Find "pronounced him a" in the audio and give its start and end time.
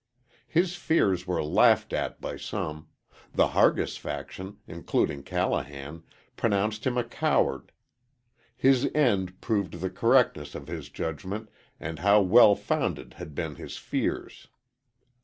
6.35-7.03